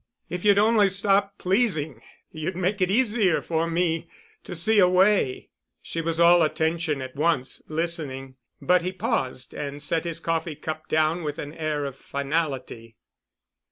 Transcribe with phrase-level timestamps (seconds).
[0.31, 4.09] "If you'd only stop pleasing—you'd make it easier for me
[4.43, 8.37] to see a way——" She was all attention at once, listening.
[8.59, 12.95] But he paused and set his coffee cup down with an air of finality.